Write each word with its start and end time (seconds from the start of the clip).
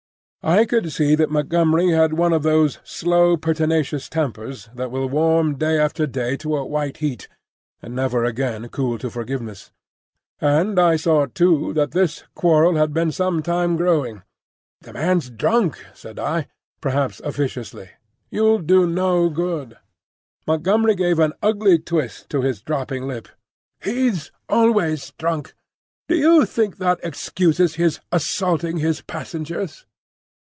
I 0.43 0.65
could 0.65 0.91
see 0.91 1.13
that 1.13 1.29
Montgomery 1.29 1.91
had 1.91 2.13
one 2.13 2.33
of 2.33 2.41
those 2.41 2.79
slow, 2.83 3.37
pertinacious 3.37 4.09
tempers 4.09 4.69
that 4.73 4.89
will 4.89 5.07
warm 5.07 5.55
day 5.55 5.77
after 5.79 6.07
day 6.07 6.35
to 6.37 6.57
a 6.57 6.65
white 6.65 6.97
heat, 6.97 7.27
and 7.79 7.93
never 7.95 8.23
again 8.23 8.67
cool 8.69 8.97
to 8.97 9.11
forgiveness; 9.11 9.71
and 10.39 10.79
I 10.79 10.95
saw 10.95 11.27
too 11.27 11.73
that 11.73 11.91
this 11.91 12.23
quarrel 12.33 12.75
had 12.75 12.91
been 12.91 13.11
some 13.11 13.43
time 13.43 13.77
growing. 13.77 14.23
"The 14.79 14.93
man's 14.93 15.29
drunk," 15.29 15.77
said 15.93 16.17
I, 16.17 16.47
perhaps 16.81 17.21
officiously; 17.23 17.91
"you'll 18.31 18.63
do 18.63 18.87
no 18.87 19.29
good." 19.29 19.77
Montgomery 20.47 20.95
gave 20.95 21.19
an 21.19 21.33
ugly 21.43 21.77
twist 21.77 22.31
to 22.31 22.41
his 22.41 22.63
dropping 22.63 23.07
lip. 23.07 23.27
"He's 23.79 24.31
always 24.49 25.11
drunk. 25.19 25.53
Do 26.07 26.15
you 26.15 26.45
think 26.47 26.77
that 26.77 26.99
excuses 27.03 27.75
his 27.75 27.99
assaulting 28.11 28.77
his 28.77 29.01
passengers?" 29.01 29.85